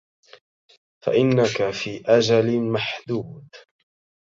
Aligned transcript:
فَإِنَّك 1.05 1.69
فِي 1.69 2.03
أَجَلٍ 2.05 2.59
مَحْدُودٍ 2.61 3.47